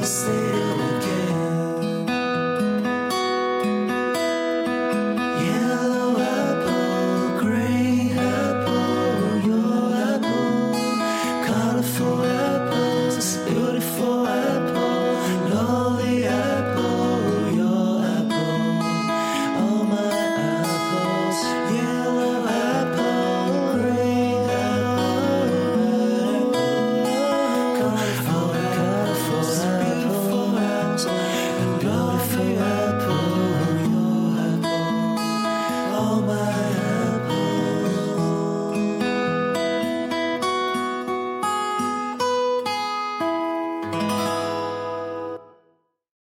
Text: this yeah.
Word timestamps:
this 0.00 0.37
yeah. 32.38 32.87